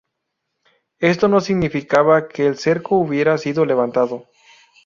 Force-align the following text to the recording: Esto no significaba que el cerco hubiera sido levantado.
Esto 0.97 1.27
no 1.27 1.41
significaba 1.41 2.27
que 2.27 2.47
el 2.47 2.57
cerco 2.57 2.95
hubiera 2.97 3.37
sido 3.37 3.65
levantado. 3.65 4.25